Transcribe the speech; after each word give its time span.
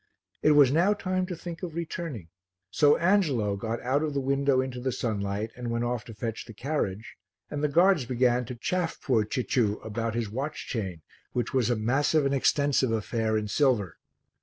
It 0.41 0.53
was 0.53 0.71
now 0.71 0.95
time 0.95 1.27
to 1.27 1.35
think 1.35 1.61
of 1.61 1.75
returning, 1.75 2.29
so 2.71 2.97
Angelo 2.97 3.55
got 3.55 3.79
out 3.83 4.01
of 4.01 4.15
the 4.15 4.19
window 4.19 4.59
into 4.59 4.79
the 4.79 4.91
sunlight 4.91 5.51
and 5.55 5.69
went 5.69 5.83
off 5.83 6.05
to 6.05 6.13
fetch 6.15 6.45
the 6.47 6.55
carriage 6.55 7.17
and 7.51 7.63
the 7.63 7.67
guards 7.69 8.05
began 8.05 8.45
to 8.45 8.55
chaff 8.55 8.99
poor 8.99 9.23
Cicciu 9.25 9.79
about 9.85 10.15
his 10.15 10.27
watch 10.27 10.65
chain 10.65 11.03
which 11.33 11.53
was 11.53 11.69
a 11.69 11.75
massive 11.75 12.25
and 12.25 12.33
extensive 12.33 12.91
affair 12.91 13.37
in 13.37 13.47
silver. 13.47 13.99